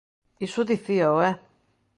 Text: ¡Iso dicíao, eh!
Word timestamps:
¡Iso 0.45 0.61
dicíao, 0.71 1.15
eh! 1.29 1.35